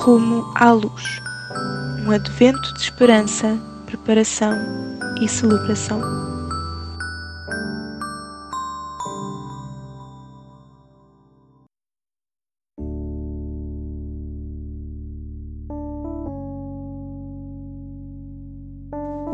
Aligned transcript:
Rumo 0.00 0.50
à 0.54 0.72
luz. 0.72 1.20
Um 2.06 2.10
advento 2.10 2.74
de 2.74 2.80
esperança, 2.80 3.58
preparação 3.86 4.56
e 5.20 5.28
celebração. 5.28 6.00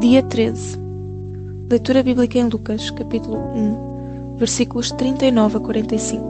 Dia 0.00 0.22
13. 0.22 0.78
Leitura 1.68 2.02
bíblica 2.02 2.38
em 2.38 2.48
Lucas, 2.48 2.90
capítulo 2.90 3.36
1, 3.36 4.36
versículos 4.38 4.90
39 4.92 5.58
a 5.58 5.60
45. 5.60 6.29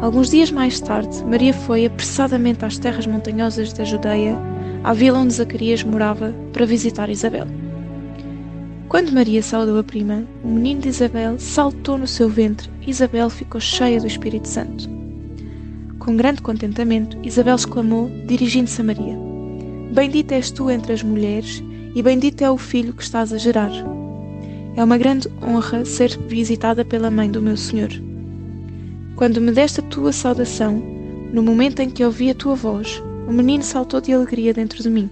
Alguns 0.00 0.30
dias 0.30 0.52
mais 0.52 0.78
tarde, 0.80 1.24
Maria 1.24 1.52
foi 1.52 1.84
apressadamente 1.84 2.64
às 2.64 2.78
terras 2.78 3.04
montanhosas 3.04 3.72
da 3.72 3.82
Judeia, 3.82 4.38
à 4.84 4.92
vila 4.92 5.18
onde 5.18 5.34
Zacarias 5.34 5.82
morava, 5.82 6.32
para 6.52 6.64
visitar 6.64 7.10
Isabel. 7.10 7.48
Quando 8.88 9.10
Maria 9.10 9.42
saudou 9.42 9.76
a 9.76 9.82
prima, 9.82 10.24
o 10.44 10.48
menino 10.48 10.82
de 10.82 10.88
Isabel 10.88 11.36
saltou 11.40 11.98
no 11.98 12.06
seu 12.06 12.28
ventre 12.28 12.70
e 12.86 12.90
Isabel 12.90 13.28
ficou 13.28 13.60
cheia 13.60 14.00
do 14.00 14.06
Espírito 14.06 14.46
Santo. 14.46 14.88
Com 15.98 16.16
grande 16.16 16.42
contentamento, 16.42 17.18
Isabel 17.24 17.56
exclamou, 17.56 18.08
dirigindo-se 18.24 18.80
a 18.80 18.84
Maria: 18.84 19.18
Bendita 19.92 20.36
és 20.36 20.52
tu 20.52 20.70
entre 20.70 20.92
as 20.92 21.02
mulheres 21.02 21.62
e 21.92 22.00
bendito 22.02 22.42
é 22.42 22.50
o 22.50 22.56
filho 22.56 22.92
que 22.92 23.02
estás 23.02 23.32
a 23.32 23.36
gerar. 23.36 23.72
É 24.76 24.84
uma 24.84 24.96
grande 24.96 25.28
honra 25.42 25.84
ser 25.84 26.16
visitada 26.28 26.84
pela 26.84 27.10
mãe 27.10 27.28
do 27.28 27.42
meu 27.42 27.56
Senhor. 27.56 27.90
Quando 29.18 29.40
me 29.40 29.50
deste 29.50 29.80
a 29.80 29.82
tua 29.82 30.12
saudação, 30.12 30.80
no 31.32 31.42
momento 31.42 31.80
em 31.80 31.90
que 31.90 32.04
ouvi 32.04 32.30
a 32.30 32.34
tua 32.36 32.54
voz, 32.54 33.02
o 33.26 33.32
menino 33.32 33.64
saltou 33.64 34.00
de 34.00 34.12
alegria 34.12 34.54
dentro 34.54 34.80
de 34.80 34.88
mim. 34.88 35.10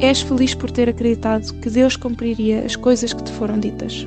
És 0.00 0.22
feliz 0.22 0.52
por 0.52 0.68
ter 0.68 0.88
acreditado 0.88 1.54
que 1.60 1.70
Deus 1.70 1.94
cumpriria 1.94 2.64
as 2.64 2.74
coisas 2.74 3.12
que 3.12 3.22
te 3.22 3.30
foram 3.30 3.60
ditas. 3.60 4.04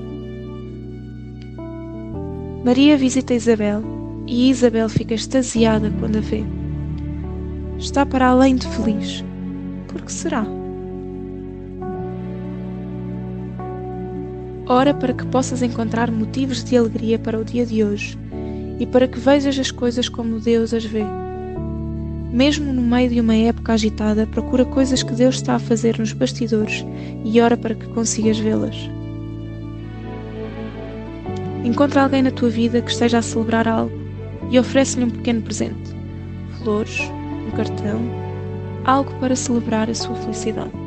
Maria 2.66 2.98
visita 2.98 3.34
Isabel 3.34 3.82
e 4.28 4.50
Isabel 4.50 4.90
fica 4.90 5.14
extasiada 5.14 5.90
quando 5.98 6.18
a 6.18 6.22
vê. 6.22 6.44
Está 7.80 8.06
para 8.06 8.28
além 8.28 8.58
de 8.58 8.68
feliz. 8.68 9.24
Por 9.88 10.02
que 10.02 10.12
será? 10.12 10.46
Ora 14.68 14.94
para 14.94 15.14
que 15.14 15.26
possas 15.28 15.62
encontrar 15.62 16.12
motivos 16.12 16.66
de 16.66 16.76
alegria 16.76 17.18
para 17.18 17.40
o 17.40 17.46
dia 17.46 17.66
de 17.66 17.82
hoje 17.82 18.25
e 18.80 18.86
para 18.86 19.08
que 19.08 19.20
vejas 19.20 19.58
as 19.58 19.72
coisas 19.72 20.10
como 20.10 20.40
Deus 20.40 20.74
as 20.74 20.86
vê. 20.86 21.04
Mesmo 22.32 22.74
no 22.74 22.82
meio 22.82 23.10
de 23.10 23.22
uma 23.22 23.36
época 23.36 23.74
agitada, 23.74 24.28
procura 24.28 24.66
coisas 24.66 25.02
que 25.02 25.14
Deus 25.14 25.36
está 25.36 25.56
a 25.56 25.60
fazer 25.60 25.98
nos 25.98 26.12
bastidores 26.12 26.86
e 27.24 27.40
ora 27.40 27.56
para 27.56 27.76
que 27.76 27.88
consigas 27.88 28.38
vê-las. 28.38 28.76
Encontra 31.64 32.04
alguém 32.04 32.22
na 32.22 32.32
tua 32.32 32.50
vida 32.50 32.82
que 32.82 32.92
esteja 32.92 33.20
a 33.20 33.22
celebrar 33.22 33.68
algo 33.68 33.98
e 34.52 34.60
oferece-lhe 34.60 35.06
um 35.06 35.10
pequeno 35.10 35.42
presente: 35.42 35.96
flores, 36.60 37.00
um 37.48 37.52
cartão, 37.52 38.02
algo 38.84 39.12
para 39.20 39.36
celebrar 39.36 39.90
a 39.90 39.96
sua 39.96 40.16
felicidade. 40.16 40.85